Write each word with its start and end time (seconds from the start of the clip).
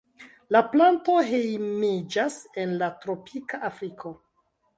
La 0.55 0.61
planto 0.69 1.17
hejmiĝas 1.27 2.39
en 2.63 2.75
la 2.81 2.89
tropika 3.05 3.61
Afriko. 3.71 4.17